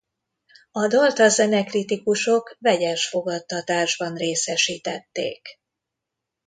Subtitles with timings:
[0.71, 5.47] A dalt a zenekritikusok vegyes fogadtatásban részesítették.